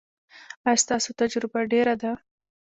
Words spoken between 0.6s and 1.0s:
ایا